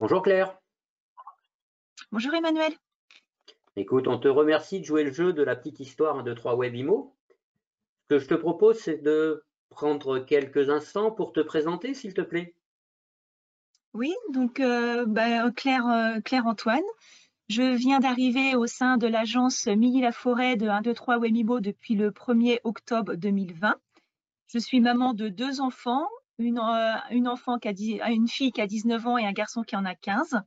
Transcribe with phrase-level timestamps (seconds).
[0.00, 0.58] Bonjour Claire.
[2.10, 2.72] Bonjour Emmanuel.
[3.76, 6.56] Écoute, on te remercie de jouer le jeu de la petite histoire 1, 2, 3
[6.56, 7.14] WebImo.
[8.02, 12.20] Ce que je te propose, c'est de prendre quelques instants pour te présenter, s'il te
[12.22, 12.54] plaît.
[13.92, 16.82] Oui, donc euh, bah, Claire, euh, Claire Antoine.
[17.48, 22.10] Je viens d'arriver au sein de l'agence Milly-la-Forêt de 1, 2, 3 WebImo depuis le
[22.10, 23.76] 1er octobre 2020.
[24.48, 26.08] Je suis maman de deux enfants,
[26.38, 29.62] une, euh, une, enfant qui a une fille qui a 19 ans et un garçon
[29.62, 30.40] qui en a 15,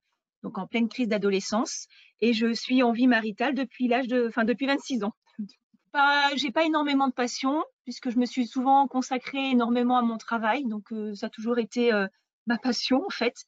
[0.44, 1.88] donc en pleine crise d'adolescence.
[2.20, 5.14] Et je suis en vie maritale depuis l'âge de, enfin depuis 26 ans.
[5.94, 10.18] Pas, j'ai pas énormément de passion puisque je me suis souvent consacrée énormément à mon
[10.18, 12.06] travail, donc euh, ça a toujours été euh,
[12.46, 13.46] ma passion en fait.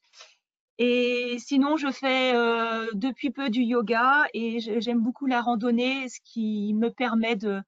[0.82, 6.18] Et sinon, je fais euh, depuis peu du yoga et j'aime beaucoup la randonnée, ce
[6.24, 7.60] qui me permet de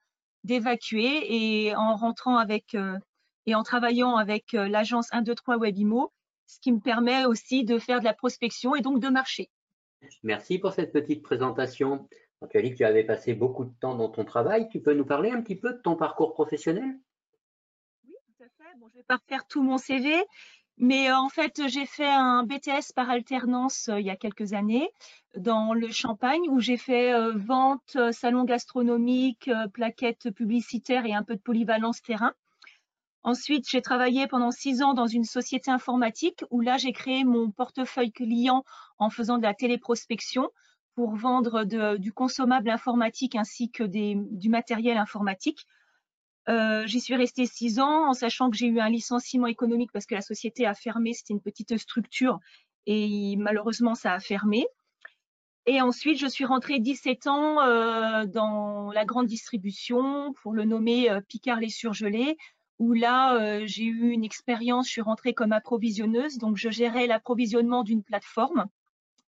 [0.44, 2.98] d'évacuer et en rentrant avec euh,
[3.46, 6.12] et en travaillant avec euh, l'agence 123 Webimo,
[6.46, 9.50] ce qui me permet aussi de faire de la prospection et donc de marcher.
[10.22, 12.08] Merci pour cette petite présentation.
[12.50, 14.68] tu as dit que tu avais passé beaucoup de temps dans ton travail.
[14.68, 16.98] Tu peux nous parler un petit peu de ton parcours professionnel?
[18.06, 18.78] Oui, tout à fait.
[18.78, 20.12] Bon, je ne vais pas refaire tout mon CV,
[20.76, 24.90] mais euh, en fait, j'ai fait un BTS par alternance il y a quelques années
[25.36, 31.40] dans le Champagne où j'ai fait vente, salon gastronomique, plaquettes publicitaires et un peu de
[31.40, 32.34] polyvalence terrain.
[33.24, 37.50] Ensuite, j'ai travaillé pendant six ans dans une société informatique où là, j'ai créé mon
[37.50, 38.64] portefeuille client
[38.98, 40.48] en faisant de la téléprospection
[40.94, 41.64] pour vendre
[41.96, 45.66] du consommable informatique ainsi que du matériel informatique.
[46.48, 50.06] Euh, j'y suis restée six ans en sachant que j'ai eu un licenciement économique parce
[50.06, 51.12] que la société a fermé.
[51.12, 52.40] C'était une petite structure
[52.86, 54.66] et malheureusement, ça a fermé.
[55.66, 61.08] Et ensuite, je suis rentrée 17 ans euh, dans la grande distribution pour le nommer
[61.08, 62.36] euh, Picard les surgelés,
[62.82, 67.06] où là, euh, j'ai eu une expérience, je suis rentrée comme approvisionneuse, donc je gérais
[67.06, 68.66] l'approvisionnement d'une plateforme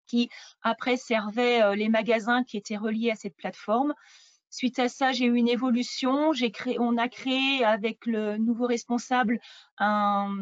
[0.09, 0.29] qui
[0.63, 3.95] après servait euh, les magasins qui étaient reliés à cette plateforme.
[4.51, 6.33] Suite à ça, j'ai eu une évolution.
[6.79, 9.39] On a créé avec le nouveau responsable
[9.79, 10.35] un,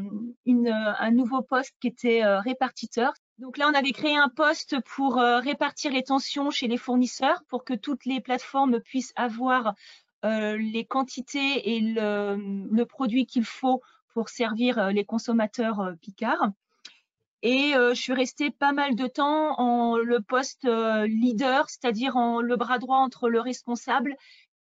[1.12, 3.12] nouveau poste qui était euh, répartiteur.
[3.38, 7.64] Donc là, on avait créé un poste pour répartir les tensions chez les fournisseurs pour
[7.64, 9.74] que toutes les plateformes puissent avoir
[10.22, 13.82] les quantités et le, produit qu'il faut
[14.14, 16.50] pour servir euh, les consommateurs euh, Picard.
[17.44, 22.54] Et je suis restée pas mal de temps en le poste leader, c'est-à-dire en le
[22.54, 24.14] bras droit entre le responsable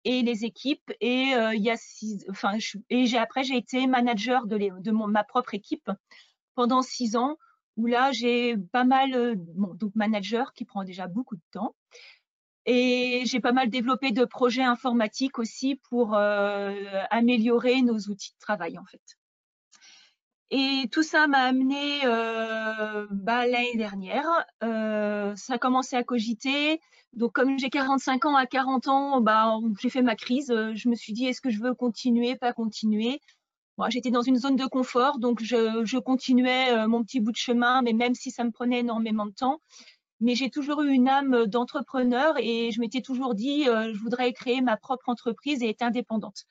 [0.04, 0.92] et les équipes.
[1.00, 2.58] Et y a six, enfin,
[2.90, 5.92] et après j'ai été manager de, ma propre équipe
[6.56, 7.38] pendant six ans,
[7.78, 11.76] où là j'ai pas mal, bon, donc manager qui prend déjà beaucoup de temps.
[12.66, 16.74] Et j'ai pas mal développé de projets informatiques aussi pour euh,
[17.10, 19.02] améliorer nos outils de travail en fait.
[20.52, 24.28] Et tout ça m'a amené euh, bah, l'année dernière.
[24.64, 26.80] Euh, ça a commencé à cogiter.
[27.14, 30.48] Donc comme j'ai 45 ans, à 40 ans, bah, j'ai fait ma crise.
[30.50, 33.22] Je me suis dit, est-ce que je veux continuer, pas continuer?
[33.90, 37.94] J'étais dans une zone de confort, donc je continuais mon petit bout de chemin, mais
[37.94, 39.60] même si ça me prenait énormément de temps
[40.22, 44.32] mais j'ai toujours eu une âme d'entrepreneur et je m'étais toujours dit, euh, je voudrais
[44.34, 46.46] créer ma propre entreprise et être indépendante.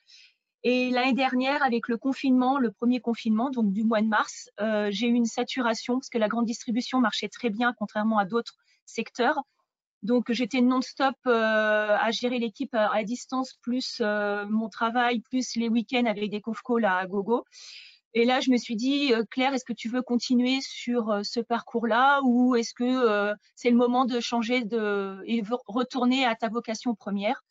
[0.63, 4.89] Et l'année dernière, avec le confinement, le premier confinement, donc du mois de mars, euh,
[4.91, 8.55] j'ai eu une saturation parce que la grande distribution marchait très bien, contrairement à d'autres
[8.85, 9.39] secteurs.
[10.03, 16.05] Donc j'étais non-stop euh, à gérer l'équipe à, distance, plus mon travail, plus les week-ends
[16.05, 17.45] avec des conf calls à gogo.
[18.13, 21.23] Et là, je me suis dit, euh, Claire, est-ce que tu veux continuer sur euh,
[21.23, 26.35] ce parcours-là ou est-ce que euh, c'est le moment de changer de, et retourner à
[26.35, 27.41] ta vocation première,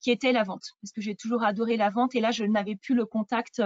[0.00, 0.64] qui était la vente?
[0.82, 3.62] Parce que j'ai toujours adoré la vente et là, je n'avais plus le contact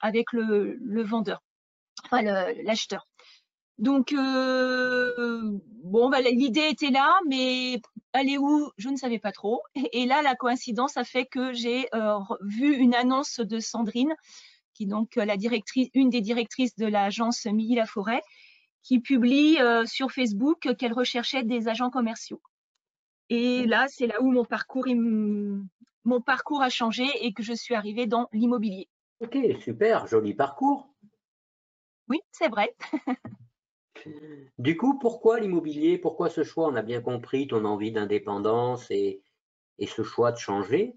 [0.00, 1.42] avec le, vendeur,
[2.04, 3.06] enfin l'acheteur.
[3.78, 7.80] Donc, bon, bah, l'idée était là, mais
[8.14, 9.60] aller où, je ne savais pas trop.
[9.92, 11.86] Et, là, la coïncidence a fait que j'ai
[12.40, 14.14] vu une annonce de Sandrine
[14.76, 18.20] qui est donc euh, la directrice, une des directrices de l'agence Milly La Forêt,
[18.82, 22.40] qui publie euh, sur Facebook qu'elle recherchait des agents commerciaux.
[23.28, 27.74] Et là, c'est là où mon parcours, mon parcours a changé et que je suis
[27.74, 28.88] arrivée dans l'immobilier.
[29.20, 30.88] Ok, super, joli parcours.
[32.08, 32.76] Oui, c'est vrai.
[34.58, 35.98] du coup, pourquoi l'immobilier?
[35.98, 36.68] Pourquoi ce choix?
[36.68, 39.22] On a bien compris ton envie d'indépendance et,
[39.78, 40.94] et ce choix de changer.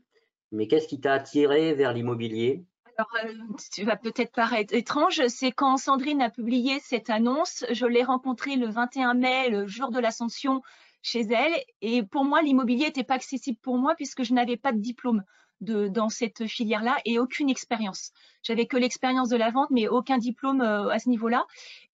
[0.52, 2.66] Mais qu'est-ce qui t'a attiré vers l'immobilier?
[3.00, 3.34] Alors, euh,
[3.72, 8.58] tu vas peut-être paraître étrange, c'est quand Sandrine a publié cette annonce, je l'ai rencontrée
[8.58, 10.62] le 21 mai, le jour de l'ascension
[11.02, 11.54] chez elle.
[11.82, 15.24] Et pour moi, l'immobilier n'était pas accessible pour moi puisque je n'avais pas de diplôme.
[15.62, 18.12] dans cette filière-là et aucune expérience.
[18.44, 21.46] J'avais que l'expérience de la vente, mais aucun diplôme euh, à ce niveau-là.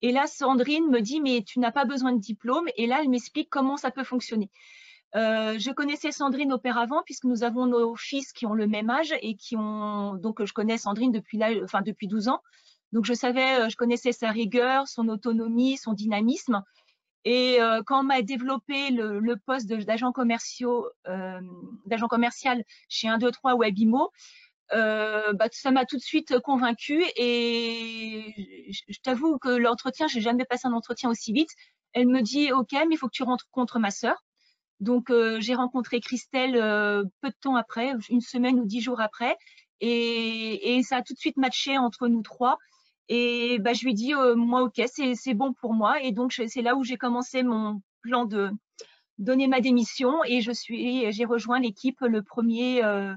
[0.02, 2.66] Et là, Sandrine me dit, mais tu n'as pas besoin de diplôme.
[2.76, 4.50] Et là, elle m'explique comment ça peut fonctionner.
[5.16, 9.14] Euh, je connaissais Sandrine auparavant puisque nous avons nos fils qui ont le même âge
[9.22, 12.42] et qui ont donc je connais Sandrine depuis là, enfin depuis 12 ans.
[12.92, 16.62] Donc je savais, euh, je connaissais sa rigueur, son autonomie, son dynamisme.
[17.26, 21.40] Et euh, quand on m'a développé le, poste d'agent commerciaux, euh,
[21.84, 24.12] d'agent commercial chez 1, 2, 3 Webimo,
[24.72, 28.32] euh, bah, ça m'a tout de suite convaincue et
[28.88, 31.50] je, t'avoue que l'entretien, j'ai jamais passé un entretien aussi vite.
[31.94, 34.24] Elle me dit OK, mais il faut que tu rentres contre ma sœur.
[34.80, 36.52] Donc j'ai rencontré Christelle
[37.20, 39.36] peu de temps après, une semaine ou dix jours après,
[39.80, 42.58] et, et ça a tout de suite matché entre nous trois.
[43.08, 46.02] Et bah, je lui ai dit, euh, moi, OK, c'est bon pour moi.
[46.02, 48.50] Et donc, c'est là où j'ai commencé mon plan de
[49.18, 53.14] donner ma démission et je suis, j'ai rejoint l'équipe le 1er, euh,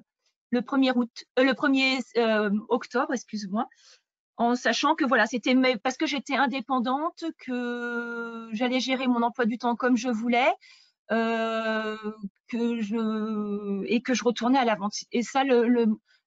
[0.51, 1.99] le 1er août, euh, le 1er
[2.69, 3.67] octobre, excuse-moi,
[4.37, 9.57] en sachant que voilà, c'était parce que j'étais indépendante, que j'allais gérer mon emploi du
[9.57, 10.49] temps comme je voulais.
[11.09, 14.93] Que je et que je retournais à la vente.
[15.11, 15.67] Et ça, le,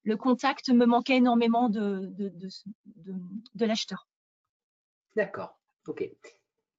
[0.03, 4.07] le, contact me manquait énormément de, de, l'acheteur.
[5.15, 5.57] D'accord,
[5.87, 6.09] ok.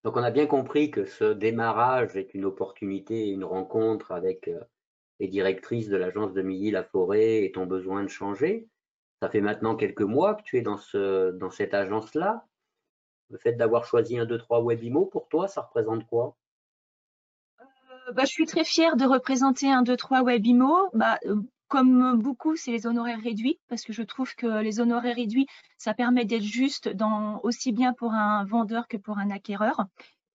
[0.03, 4.61] Donc on a bien compris que ce démarrage est une opportunité, une rencontre avec euh,
[5.19, 8.69] les directrices de l'agence de Milly-la-Forêt et ton besoin de changer.
[9.23, 12.45] Ça fait maintenant quelques mois que tu es dans, ce, dans cette agence-là.
[13.31, 16.37] Le fait d'avoir choisi un, deux, trois Webimo, pour toi, ça représente quoi?
[16.37, 16.44] euh,
[18.13, 20.91] bah, je suis très fière de représenter un, deux, trois Webimo.
[20.93, 21.37] Bah, euh,
[21.69, 25.47] comme beaucoup, c'est les honoraires réduits, parce que je trouve que les honoraires réduits,
[25.79, 29.87] ça permet d'être juste dans, aussi bien pour un vendeur que pour un acquéreur.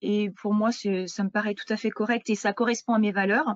[0.01, 3.11] Et pour moi, ça me paraît tout à fait correct et ça correspond à mes
[3.11, 3.55] valeurs.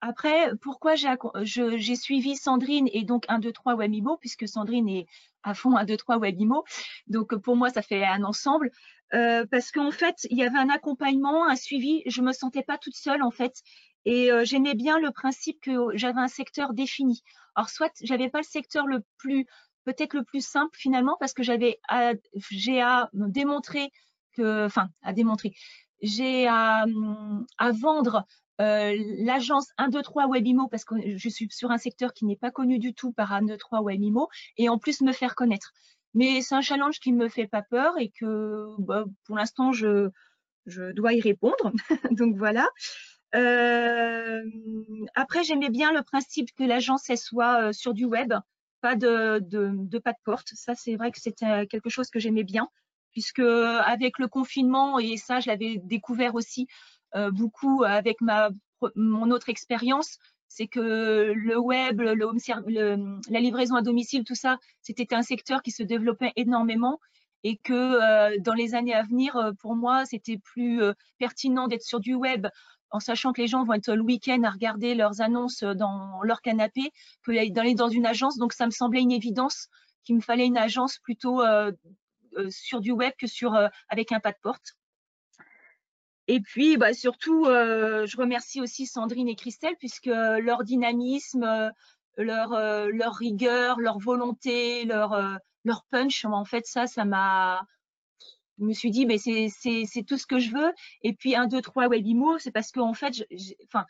[0.00, 5.06] Après, pourquoi j'ai suivi Sandrine et donc 1, 2, 3 Webimo, puisque Sandrine est
[5.42, 6.64] à fond 1, 2, 3 Webimo.
[7.08, 8.70] Donc, pour moi, ça fait un ensemble.
[9.14, 12.02] Euh, parce qu'en fait, il y avait un accompagnement, un suivi.
[12.06, 13.62] Je me sentais pas toute seule, en fait.
[14.04, 17.22] Et euh, j'aimais bien le principe que j'avais un secteur défini.
[17.54, 19.46] Alors, soit j'avais pas le secteur le plus,
[19.84, 21.80] peut-être le plus simple finalement, parce que j'avais,
[22.50, 23.90] j'ai à démontrer
[24.32, 25.54] que, enfin, à démontrer,
[26.02, 26.84] j'ai à,
[27.58, 28.26] à, vendre
[28.60, 32.36] euh, l'agence 1, 2, 3 Webimo parce que je suis sur un secteur qui n'est
[32.36, 35.72] pas connu du tout par 1, 2, 3 Webimo et en plus me faire connaître.
[36.16, 39.72] Mais c'est un challenge qui ne me fait pas peur et que bah, pour l'instant,
[39.72, 40.10] je,
[40.66, 41.72] dois y répondre.
[42.10, 42.66] Donc voilà.
[43.34, 44.42] Euh,
[45.14, 48.32] après, j'aimais bien le principe que l'agence soit euh, sur du web,
[48.80, 49.40] pas de,
[49.98, 50.48] pas de porte.
[50.54, 52.70] Ça, c'est vrai que c'était quelque chose que j'aimais bien,
[53.12, 56.66] puisque avec le confinement, et ça, je l'avais découvert aussi
[57.14, 58.16] euh, beaucoup avec
[58.94, 60.16] mon autre expérience,
[60.48, 65.82] c'est que le web, la livraison à domicile, tout ça, c'était un secteur qui se
[65.82, 67.00] développait énormément
[67.44, 70.80] et que dans les années à venir, pour moi, c'était plus
[71.18, 72.46] pertinent d'être sur du web
[72.90, 76.40] en sachant que les gens vont être le week-end à regarder leurs annonces dans leur
[76.40, 76.92] canapé,
[77.22, 78.38] que d'aller dans une agence.
[78.38, 79.68] Donc, ça me semblait une évidence
[80.04, 81.72] qu'il me fallait une agence plutôt euh,
[82.38, 84.76] euh, sur du web que euh, avec un pas de porte.
[86.28, 91.72] Et puis, bah, surtout, je remercie aussi Sandrine et Christelle puisque leur dynamisme,
[92.16, 92.50] leur,
[92.88, 97.62] leur rigueur, leur volonté, leur, leur punch, en fait, ça, ça m'a
[98.58, 100.72] je me suis dit, mais c'est tout ce que je veux.
[101.02, 103.84] Et puis, un, deux, trois Webimo, c'est parce qu'en fait, je, enfin,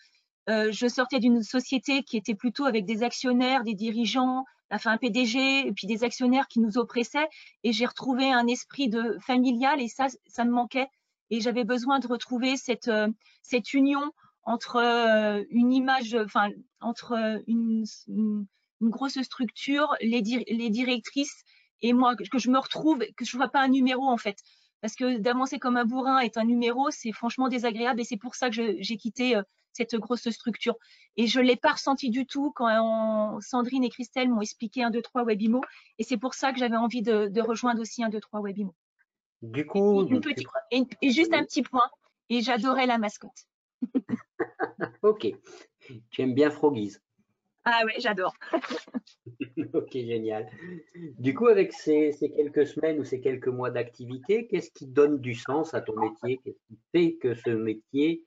[0.48, 4.98] euh, je sortais d'une société qui était plutôt avec des actionnaires, des dirigeants, enfin un
[4.98, 7.28] PDG, et puis des actionnaires qui nous oppressaient.
[7.64, 10.88] Et j'ai retrouvé un esprit de familial et ça, ça me manquait.
[11.30, 13.08] Et j'avais besoin de retrouver cette, euh,
[13.42, 14.12] cette union
[14.44, 18.46] entre euh, une image, enfin, entre une, une,
[18.80, 21.42] grosse structure, les, directrices
[21.82, 24.38] et moi, que je me retrouve, que je ne sois pas un numéro en fait.
[24.80, 28.34] Parce que d'avancer comme un bourrin est un numéro, c'est franchement désagréable et c'est pour
[28.34, 29.42] ça que j'ai quitté euh,
[29.72, 30.76] cette grosse structure.
[31.16, 34.90] Et je ne l'ai pas ressenti du tout quand Sandrine et Christelle m'ont expliqué un,
[34.90, 35.60] deux, trois Webimo.
[35.98, 38.74] Et c'est pour ça que j'avais envie de, rejoindre aussi un, deux, trois Webimo.
[39.50, 40.08] Du coup,
[40.70, 41.88] et, juste un petit point.
[42.28, 43.46] Et j'adorais la mascotte.
[45.02, 45.28] ok.
[46.10, 46.96] Tu aimes bien Froggies.
[47.64, 48.34] Ah ouais, j'adore.
[49.74, 50.48] ok, génial.
[51.18, 55.34] Du coup, avec ces, quelques semaines ou ces quelques mois d'activité, qu'est-ce qui donne du
[55.34, 56.40] sens à ton métier?
[56.44, 58.24] Qu'est-ce qui fait que ce métier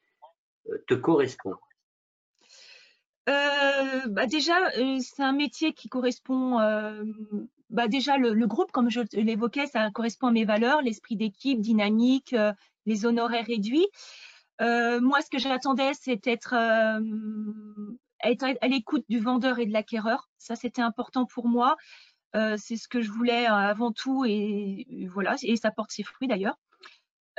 [0.70, 1.56] euh, te correspond?
[3.30, 6.60] Euh, bah déjà, euh, c'est un métier qui correspond.
[7.70, 11.62] Bah déjà, le, le, groupe, comme je l'évoquais, ça correspond à mes valeurs, l'esprit d'équipe,
[11.62, 12.36] dynamique,
[12.86, 13.88] les honoraires réduits.
[14.60, 16.56] moi, ce que j'attendais, c'est être
[18.24, 20.30] être à l'écoute du vendeur et de l'acquéreur.
[20.38, 21.76] Ça, c'était important pour moi.
[22.34, 26.58] c'est ce que je voulais avant tout et voilà, et ça porte ses fruits d'ailleurs.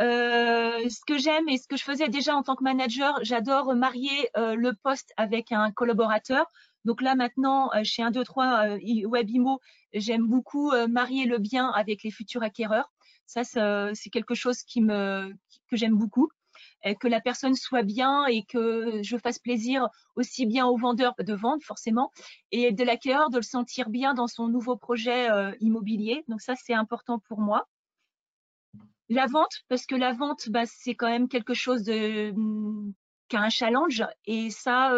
[0.00, 4.30] Ce que j'aime et ce que je faisais déjà en tant que manager, j'adore marier
[4.35, 6.47] le poste avec un collaborateur.
[6.85, 9.61] Donc là maintenant, chez 1, 2, 3 Webimo,
[9.92, 12.90] j'aime beaucoup marier le bien avec les futurs acquéreurs.
[13.26, 15.33] Ça, c'est quelque chose qui me,
[15.69, 16.30] que j'aime beaucoup.
[17.00, 21.35] Que la personne soit bien et que je fasse plaisir aussi bien au vendeur de
[21.35, 22.11] vendre forcément
[22.52, 25.28] et de l'acquéreur de le sentir bien dans son nouveau projet
[25.61, 26.25] immobilier.
[26.28, 27.66] Donc ça, c'est important pour moi.
[29.11, 32.93] La vente, parce que la vente, bah, c'est quand même quelque chose mmh,
[33.29, 34.05] qui a un challenge.
[34.25, 34.93] Et ça,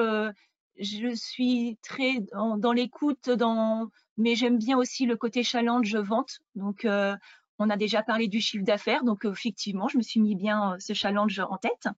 [0.78, 6.38] je suis très dans, l'écoute, dans, mais j'aime bien aussi le côté challenge vente.
[6.54, 7.16] Donc, euh,
[7.58, 10.76] on a déjà parlé du chiffre d'affaires, donc effectivement, je me suis mis bien euh,
[10.78, 11.88] ce challenge en tête.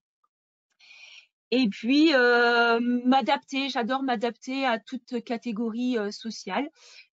[1.51, 6.67] Et puis, euh, m'adapter, j'adore m'adapter à toute catégorie sociale.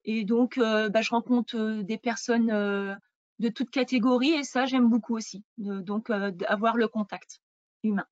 [0.04, 2.99] Et donc, bah, je rencontre des personnes
[3.42, 5.44] de toute catégorie et ça, j'aime beaucoup aussi.
[5.58, 6.11] donc,
[6.46, 7.40] avoir le contact
[7.82, 8.06] humain.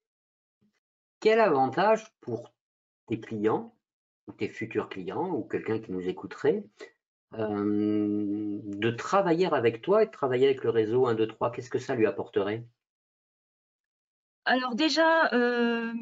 [1.20, 2.52] Quel avantage pour
[3.06, 3.74] tes clients,
[4.26, 6.64] ou tes futurs clients, ou quelqu'un qui nous écouterait,
[7.34, 11.70] euh, de travailler avec toi et de travailler avec le réseau 1, 2, 3, qu'est-ce
[11.70, 12.64] que ça lui apporterait?
[14.46, 15.92] Alors déjà, euh,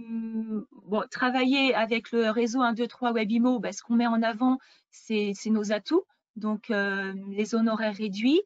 [0.84, 4.58] bon, travailler avec le réseau 1, 2, 3 Webimo, ben, ce qu'on met en avant,
[4.90, 6.06] c'est nos atouts.
[6.36, 8.40] Donc, euh, les honoraires réduits,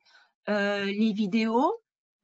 [0.48, 1.72] les vidéos,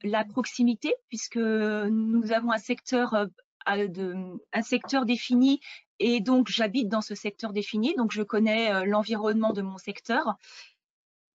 [0.02, 3.26] la proximité, puisque nous avons un secteur,
[3.66, 5.60] un secteur défini
[6.00, 10.36] et donc, j'habite dans ce secteur défini, donc je connais euh, l'environnement de mon secteur.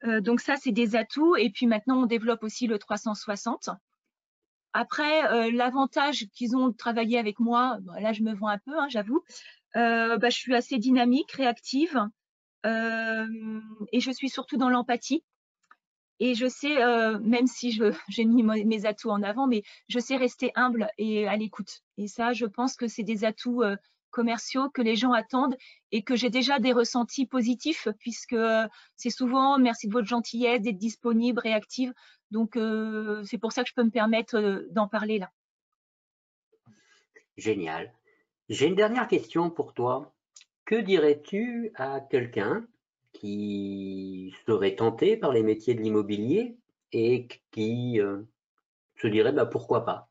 [0.06, 1.36] Euh, donc ça, c'est des atouts.
[1.36, 3.70] Et puis maintenant, on développe aussi le 360.
[4.74, 8.78] Après, euh, l'avantage qu'ils ont de travailler avec moi, là, je me vois un peu,
[8.78, 9.24] hein, j'avoue.
[9.76, 12.00] Bah, je suis assez dynamique, réactive.
[12.66, 15.24] et je suis surtout dans l'empathie.
[16.20, 16.76] Et je sais,
[17.20, 17.80] même si
[18.10, 21.82] j'ai mis mes atouts en avant, mais je sais rester humble et à l'écoute.
[21.98, 23.64] Et ça, je pense que c'est des atouts
[24.14, 25.58] commerciaux que les gens attendent
[25.92, 28.66] et que j'ai déjà des ressentis positifs puisque euh,
[28.96, 31.92] c'est souvent merci de votre gentillesse, d'être disponible, réactive.
[32.32, 35.32] Donc euh, c'est pour ça que je peux me permettre euh, d'en parler là.
[37.36, 37.92] Génial.
[38.48, 40.14] J'ai une dernière question pour toi.
[40.66, 42.66] Que dirais-tu à quelqu'un
[43.24, 46.58] qui serait tenté par les métiers de l'immobilier
[46.92, 48.02] et qui
[48.98, 50.10] se dirait bah, pourquoi pas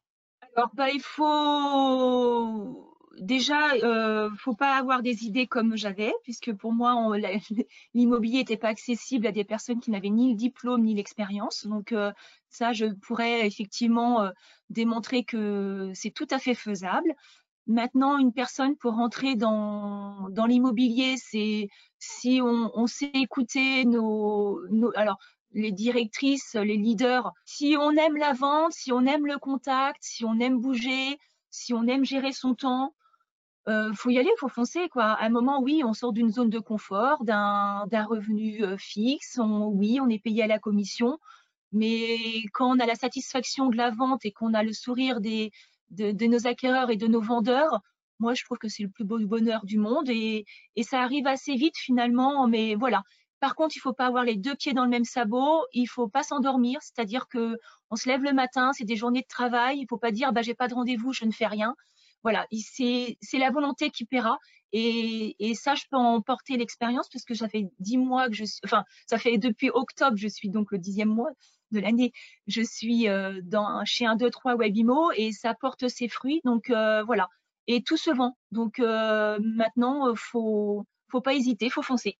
[0.56, 6.72] Alors bah, il faut déjà, euh, faut pas avoir des idées comme j'avais, puisque pour
[6.72, 6.94] moi,
[7.94, 11.66] l'immobilier n'était pas accessible à des personnes qui n'avaient ni le diplôme ni l'expérience.
[11.66, 12.12] Donc euh,
[12.48, 14.30] ça, je pourrais effectivement euh,
[14.70, 17.14] démontrer que c'est tout à fait faisable.
[17.66, 24.60] Maintenant, une personne pour rentrer dans, dans l'immobilier, c'est si on, on, sait écouter nos,
[24.96, 25.18] alors
[25.52, 30.24] les directrices, les leaders, si on aime la vente, si on aime le contact, si
[30.24, 31.18] on aime bouger,
[31.50, 32.94] si on aime gérer son temps,
[33.68, 35.04] euh, faut y aller, faut foncer quoi.
[35.04, 39.38] À un moment, oui, on sort d'une zone de confort, d'un revenu euh, fixe.
[39.40, 41.18] oui, on est payé à la commission,
[41.70, 42.18] mais
[42.52, 45.52] quand on a la satisfaction de la vente et qu'on a le sourire des,
[45.92, 47.80] de, nos acquéreurs et de nos vendeurs,
[48.18, 50.44] moi, je trouve que c'est le plus beau bonheur du monde et,
[50.76, 52.46] et ça arrive assez vite finalement.
[52.46, 53.02] Mais voilà.
[53.40, 55.64] Par contre, il faut pas avoir les deux pieds dans le même sabot.
[55.72, 57.56] Il faut pas s'endormir, c'est-à-dire que
[57.90, 59.78] on se lève le matin, c'est des journées de travail.
[59.80, 61.74] Il faut pas dire, bah, j'ai pas de rendez-vous, je ne fais rien
[62.22, 64.38] voilà, c'est la volonté qui paiera.
[64.72, 68.34] Et, et, ça, je peux en porter l'expérience parce que ça fait dix mois que
[68.34, 71.30] je suis, enfin, ça fait depuis octobre, je suis donc le dixième mois
[71.72, 72.12] de l'année,
[72.46, 73.40] je suis euh,
[73.84, 76.40] chez un 2, 3 Webimo et ça porte ses fruits.
[76.44, 77.28] Donc euh, voilà.
[77.66, 78.36] Et tout se vend.
[78.50, 82.18] Donc euh, maintenant, faut, faut pas hésiter, faut foncer.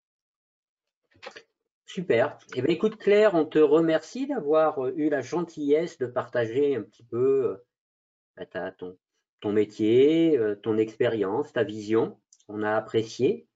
[1.86, 2.38] Super.
[2.54, 7.04] Eh bien, écoute Claire, on te remercie d'avoir eu la gentillesse de partager un petit
[7.04, 7.58] peu
[8.36, 12.18] bah, ton, métier, ton expérience, ta vision.
[12.48, 13.46] On a apprécié.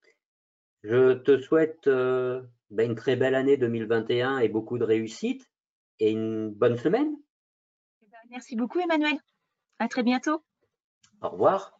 [0.82, 5.48] Je te souhaite ben, une très belle année 2021 et beaucoup de réussite
[6.00, 7.16] et une bonne semaine.
[8.02, 9.18] Eh ben, merci beaucoup Emmanuel.
[9.78, 10.42] À très bientôt.
[11.22, 11.75] Au revoir.